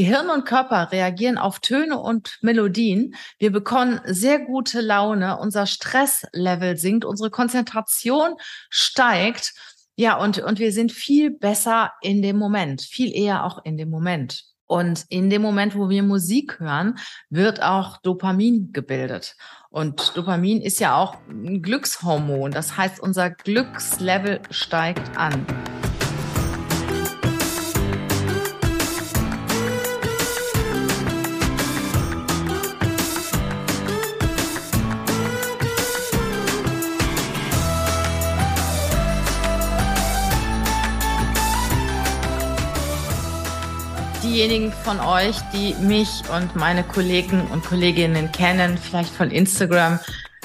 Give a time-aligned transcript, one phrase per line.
[0.00, 3.14] Gehirn und Körper reagieren auf Töne und Melodien.
[3.38, 8.32] Wir bekommen sehr gute Laune, unser Stresslevel sinkt, unsere Konzentration
[8.70, 9.52] steigt.
[9.96, 13.90] Ja, und, und wir sind viel besser in dem Moment, viel eher auch in dem
[13.90, 14.44] Moment.
[14.64, 16.96] Und in dem Moment, wo wir Musik hören,
[17.28, 19.36] wird auch Dopamin gebildet.
[19.68, 22.52] Und Dopamin ist ja auch ein Glückshormon.
[22.52, 25.44] Das heißt, unser Glückslevel steigt an.
[44.40, 50.00] Diejenigen von euch, die mich und meine Kollegen und Kolleginnen kennen, vielleicht von Instagram,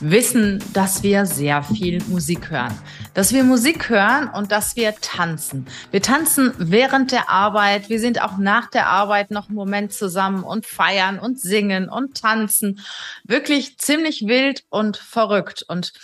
[0.00, 2.78] wissen, dass wir sehr viel Musik hören.
[3.14, 5.66] Dass wir Musik hören und dass wir tanzen.
[5.90, 7.88] Wir tanzen während der Arbeit.
[7.88, 12.20] Wir sind auch nach der Arbeit noch einen Moment zusammen und feiern und singen und
[12.20, 12.80] tanzen.
[13.24, 15.64] Wirklich ziemlich wild und verrückt.
[15.66, 15.94] Und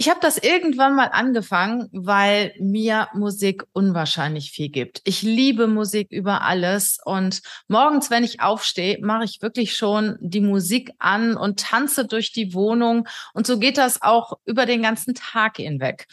[0.00, 5.00] ich habe das irgendwann mal angefangen, weil mir Musik unwahrscheinlich viel gibt.
[5.02, 10.40] Ich liebe Musik über alles und morgens, wenn ich aufstehe, mache ich wirklich schon die
[10.40, 15.14] Musik an und tanze durch die Wohnung und so geht das auch über den ganzen
[15.14, 16.06] Tag hinweg.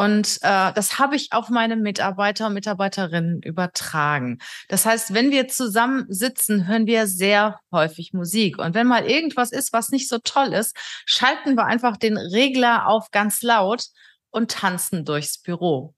[0.00, 4.38] Und äh, das habe ich auf meine Mitarbeiter und Mitarbeiterinnen übertragen.
[4.68, 8.56] Das heißt, wenn wir zusammen sitzen, hören wir sehr häufig Musik.
[8.56, 12.86] Und wenn mal irgendwas ist, was nicht so toll ist, schalten wir einfach den Regler
[12.86, 13.88] auf ganz laut
[14.30, 15.94] und tanzen durchs Büro.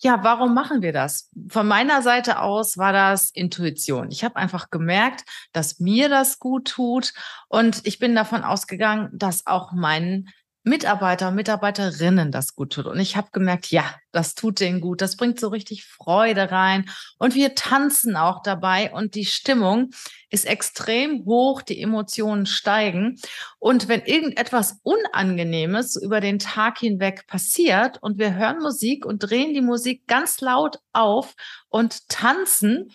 [0.00, 1.30] Ja, warum machen wir das?
[1.48, 4.10] Von meiner Seite aus war das Intuition.
[4.10, 5.22] Ich habe einfach gemerkt,
[5.52, 7.12] dass mir das gut tut
[7.46, 10.28] und ich bin davon ausgegangen, dass auch meinen
[10.68, 12.86] Mitarbeiter und Mitarbeiterinnen das gut tut.
[12.86, 15.00] Und ich habe gemerkt, ja, das tut denen gut.
[15.00, 16.88] Das bringt so richtig Freude rein.
[17.18, 19.90] Und wir tanzen auch dabei und die Stimmung
[20.30, 23.16] ist extrem hoch, die Emotionen steigen.
[23.58, 29.54] Und wenn irgendetwas Unangenehmes über den Tag hinweg passiert und wir hören Musik und drehen
[29.54, 31.34] die Musik ganz laut auf
[31.68, 32.90] und tanzen,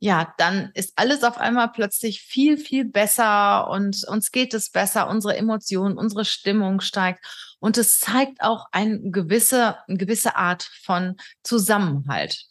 [0.00, 5.08] ja, dann ist alles auf einmal plötzlich viel, viel besser und uns geht es besser,
[5.08, 7.24] unsere Emotionen, unsere Stimmung steigt
[7.58, 12.48] und es zeigt auch eine gewisse, eine gewisse Art von Zusammenhalt.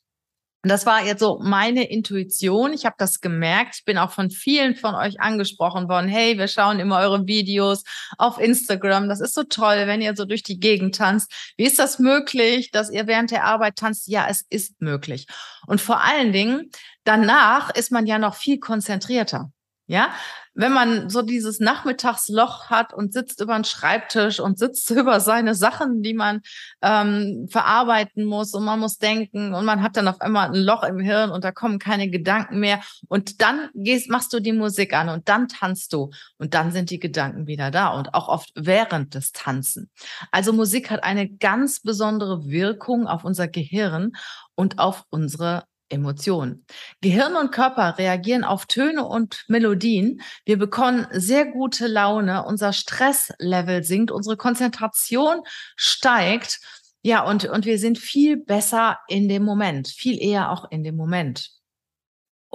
[0.63, 2.73] Und das war jetzt so meine Intuition.
[2.73, 3.75] Ich habe das gemerkt.
[3.75, 6.09] Ich bin auch von vielen von euch angesprochen worden.
[6.09, 7.83] Hey, wir schauen immer eure Videos
[8.17, 9.07] auf Instagram.
[9.07, 11.31] Das ist so toll, wenn ihr so durch die Gegend tanzt.
[11.55, 14.07] Wie ist das möglich, dass ihr während der Arbeit tanzt?
[14.07, 15.27] Ja, es ist möglich.
[15.67, 16.69] Und vor allen Dingen,
[17.07, 19.51] danach ist man ja noch viel konzentrierter.
[19.89, 20.09] Ja,
[20.53, 25.55] wenn man so dieses Nachmittagsloch hat und sitzt über einen Schreibtisch und sitzt über seine
[25.55, 26.41] Sachen, die man
[26.81, 30.83] ähm, verarbeiten muss und man muss denken und man hat dann auf einmal ein Loch
[30.83, 34.93] im Hirn und da kommen keine Gedanken mehr und dann gehst, machst du die Musik
[34.93, 38.51] an und dann tanzt du und dann sind die Gedanken wieder da und auch oft
[38.55, 39.89] während des Tanzen.
[40.31, 44.11] Also Musik hat eine ganz besondere Wirkung auf unser Gehirn
[44.55, 46.65] und auf unsere Emotionen.
[47.01, 50.21] Gehirn und Körper reagieren auf Töne und Melodien.
[50.45, 55.41] Wir bekommen sehr gute Laune, unser Stresslevel sinkt, unsere Konzentration
[55.75, 56.59] steigt.
[57.01, 60.95] Ja, und, und wir sind viel besser in dem Moment, viel eher auch in dem
[60.95, 61.56] Moment.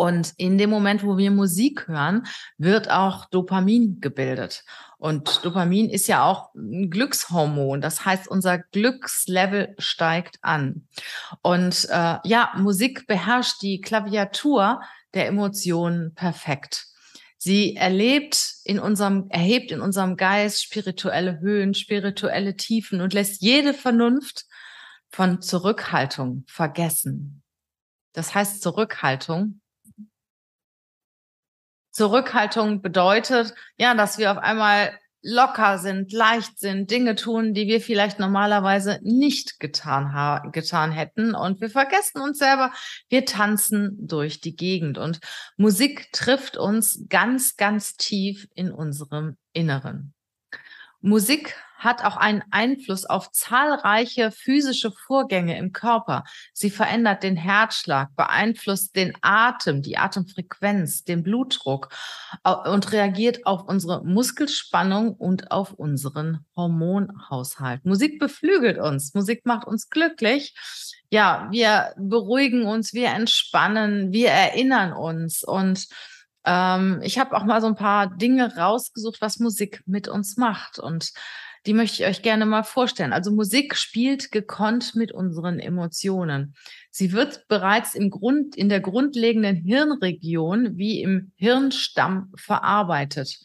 [0.03, 2.27] Und in dem Moment, wo wir Musik hören,
[2.59, 4.65] wird auch Dopamin gebildet.
[4.99, 7.81] Und Dopamin ist ja auch ein Glückshormon.
[7.81, 10.89] Das heißt, unser Glückslevel steigt an.
[11.41, 14.81] Und äh, ja, Musik beherrscht die Klaviatur
[15.15, 16.87] der Emotionen perfekt.
[17.39, 23.73] Sie erlebt in unserem, erhebt in unserem Geist spirituelle Höhen, spirituelle Tiefen und lässt jede
[23.73, 24.47] Vernunft
[25.11, 27.45] von Zurückhaltung vergessen.
[28.15, 29.62] Das heißt, Zurückhaltung
[31.93, 34.93] Zurückhaltung bedeutet, ja, dass wir auf einmal
[35.23, 41.35] locker sind, leicht sind, Dinge tun, die wir vielleicht normalerweise nicht getan, getan hätten.
[41.35, 42.73] Und wir vergessen uns selber,
[43.09, 44.99] wir tanzen durch die Gegend.
[44.99, 45.21] Und
[45.57, 50.13] Musik trifft uns ganz, ganz tief in unserem Inneren.
[51.03, 56.23] Musik hat auch einen Einfluss auf zahlreiche physische Vorgänge im Körper.
[56.53, 61.89] Sie verändert den Herzschlag, beeinflusst den Atem, die Atemfrequenz, den Blutdruck
[62.45, 67.85] und reagiert auf unsere Muskelspannung und auf unseren Hormonhaushalt.
[67.85, 70.55] Musik beflügelt uns, Musik macht uns glücklich.
[71.11, 75.89] Ja, wir beruhigen uns, wir entspannen, wir erinnern uns und
[76.45, 80.79] ähm, ich habe auch mal so ein paar Dinge rausgesucht, was Musik mit uns macht.
[80.79, 81.13] Und
[81.67, 83.13] die möchte ich euch gerne mal vorstellen.
[83.13, 86.55] Also Musik spielt gekonnt mit unseren Emotionen.
[86.91, 93.39] Sie wird bereits im Grund, in der grundlegenden Hirnregion wie im Hirnstamm verarbeitet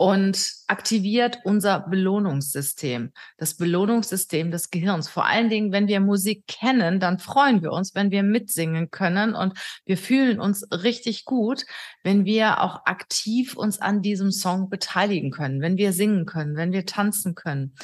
[0.00, 5.10] und aktiviert unser Belohnungssystem, das Belohnungssystem des Gehirns.
[5.10, 9.34] Vor allen Dingen, wenn wir Musik kennen, dann freuen wir uns, wenn wir mitsingen können
[9.34, 11.66] und wir fühlen uns richtig gut,
[12.02, 16.72] wenn wir auch aktiv uns an diesem Song beteiligen können, wenn wir singen können, wenn
[16.72, 17.74] wir tanzen können.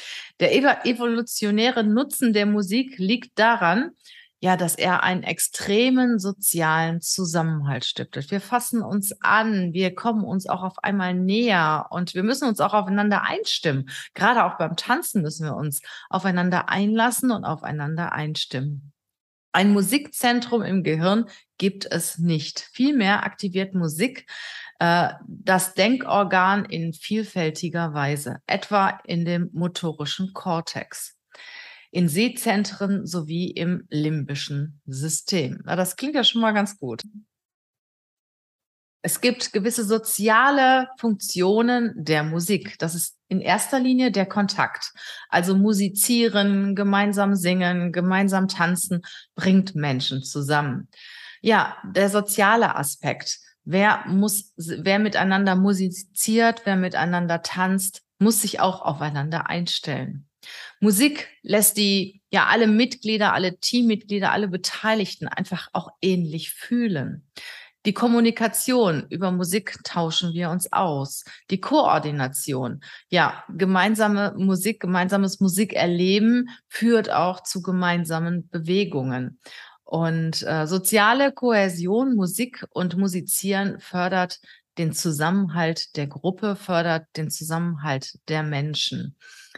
[0.41, 3.91] Der evolutionäre Nutzen der Musik liegt daran,
[4.41, 8.31] ja, dass er einen extremen sozialen Zusammenhalt stiftet.
[8.31, 12.61] Wir fassen uns an, wir kommen uns auch auf einmal näher und wir müssen uns
[12.61, 13.89] auch aufeinander einstimmen.
[14.15, 15.81] Gerade auch beim Tanzen müssen wir uns
[16.11, 18.93] aufeinander einlassen und aufeinander einstimmen.
[19.53, 22.69] Ein Musikzentrum im Gehirn gibt es nicht.
[22.73, 24.31] Vielmehr aktiviert Musik
[24.81, 31.16] äh, das Denkorgan in vielfältiger Weise, etwa in dem motorischen Kortex
[31.97, 35.63] in Sehzentren sowie im limbischen System.
[35.65, 37.03] Na, das klingt ja schon mal ganz gut.
[39.01, 42.79] Es gibt gewisse soziale Funktionen der Musik.
[42.81, 44.93] Das ist in erster Linie der Kontakt.
[45.31, 49.01] Also musizieren, gemeinsam singen, gemeinsam tanzen
[49.35, 50.89] bringt Menschen zusammen.
[51.41, 53.39] Ja, der soziale Aspekt.
[53.65, 60.26] Wer muss, wer miteinander musiziert, wer miteinander tanzt, muss sich auch aufeinander einstellen.
[60.81, 67.27] Musik lässt die, ja, alle Mitglieder, alle Teammitglieder, alle Beteiligten einfach auch ähnlich fühlen.
[67.87, 71.25] Die Kommunikation über Musik tauschen wir uns aus.
[71.51, 79.39] Die Koordination, ja, gemeinsame Musik, gemeinsames Musikerleben führt auch zu gemeinsamen Bewegungen.
[79.85, 84.41] Und äh, soziale Kohäsion, Musik und Musizieren fördert
[84.79, 89.17] den Zusammenhalt der Gruppe, fördert den Zusammenhalt der Menschen.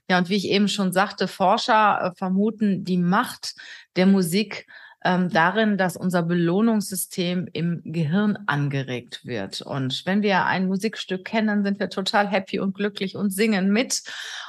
[0.09, 3.55] Ja, und wie ich eben schon sagte, Forscher äh, vermuten die Macht
[3.97, 4.67] der Musik
[5.05, 9.63] ähm, darin, dass unser Belohnungssystem im Gehirn angeregt wird.
[9.63, 14.03] Und wenn wir ein Musikstück kennen, sind wir total happy und glücklich und singen mit.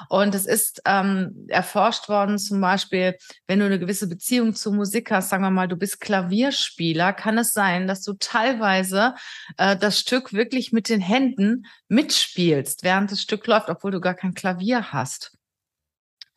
[0.09, 3.15] Und es ist ähm, erforscht worden, zum Beispiel,
[3.47, 7.37] wenn du eine gewisse Beziehung zur Musik hast, sagen wir mal, du bist Klavierspieler, kann
[7.37, 9.15] es sein, dass du teilweise
[9.57, 14.15] äh, das Stück wirklich mit den Händen mitspielst, während das Stück läuft, obwohl du gar
[14.15, 15.38] kein Klavier hast.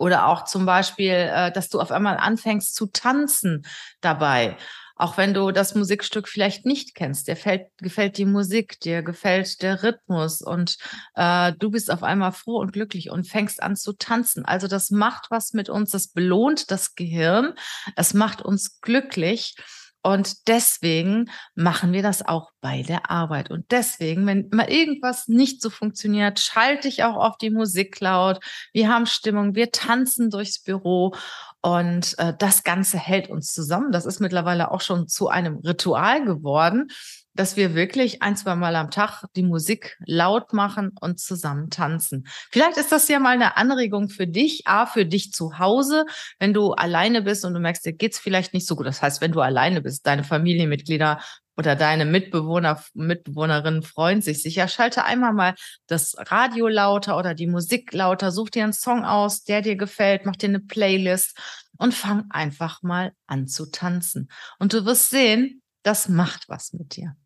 [0.02, 3.64] Oder auch zum Beispiel, äh, dass du auf einmal anfängst zu tanzen
[4.00, 4.56] dabei.
[4.96, 9.62] Auch wenn du das Musikstück vielleicht nicht kennst, dir fällt, gefällt die Musik, dir gefällt
[9.62, 10.76] der Rhythmus und
[11.14, 14.44] äh, du bist auf einmal froh und glücklich und fängst an zu tanzen.
[14.44, 17.54] Also das macht was mit uns, das belohnt das Gehirn,
[17.94, 19.54] es macht uns glücklich.
[20.02, 23.50] Und deswegen machen wir das auch bei der Arbeit.
[23.50, 28.40] Und deswegen, wenn mal irgendwas nicht so funktioniert, schalte ich auch auf die Musik laut.
[28.72, 31.14] Wir haben Stimmung, wir tanzen durchs Büro
[31.60, 33.92] und äh, das Ganze hält uns zusammen.
[33.92, 36.88] Das ist mittlerweile auch schon zu einem Ritual geworden
[37.34, 42.26] dass wir wirklich ein, zwei Mal am Tag die Musik laut machen und zusammen tanzen.
[42.50, 46.04] Vielleicht ist das ja mal eine Anregung für dich, A, für dich zu Hause,
[46.38, 48.86] wenn du alleine bist und du merkst, dir geht's vielleicht nicht so gut.
[48.86, 51.20] Das heißt, wenn du alleine bist, deine Familienmitglieder
[51.56, 54.68] oder deine Mitbewohner, Mitbewohnerinnen freuen sich sicher.
[54.68, 55.54] Schalte einmal mal
[55.86, 58.30] das Radio lauter oder die Musik lauter.
[58.30, 60.24] Such dir einen Song aus, der dir gefällt.
[60.24, 61.38] Mach dir eine Playlist
[61.78, 64.30] und fang einfach mal an zu tanzen.
[64.58, 67.16] Und du wirst sehen, das macht was mit dir.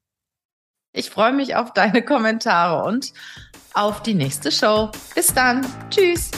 [0.96, 3.12] Ich freue mich auf deine Kommentare und
[3.74, 4.90] auf die nächste Show.
[5.14, 5.64] Bis dann.
[5.90, 6.30] Tschüss.